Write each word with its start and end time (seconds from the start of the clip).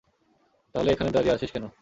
তাহলে 0.75 0.89
এখানে 0.91 1.09
দাঁড়িয়ে 1.11 1.35
আছিস 1.35 1.49
কেন? 1.51 1.65